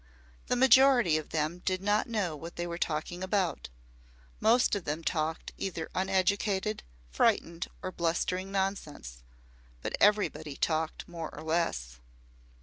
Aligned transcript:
The 0.47 0.55
majority 0.55 1.15
of 1.19 1.29
them 1.29 1.59
did 1.59 1.79
not 1.79 2.09
know 2.09 2.35
what 2.35 2.55
they 2.55 2.65
were 2.65 2.79
talking 2.79 3.23
about; 3.23 3.69
most 4.39 4.73
of 4.73 4.83
them 4.83 5.03
talked 5.03 5.51
either 5.59 5.91
uneducated, 5.93 6.81
frightened 7.11 7.67
or 7.83 7.91
blustering 7.91 8.51
nonsense, 8.51 9.21
but 9.83 9.95
everybody 9.99 10.55
talked 10.55 11.07
more 11.07 11.29
or 11.35 11.43
less. 11.43 11.99